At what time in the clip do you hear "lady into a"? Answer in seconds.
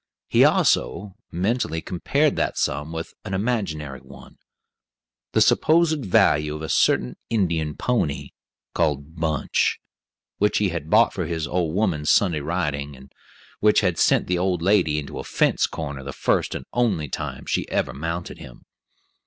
14.63-15.23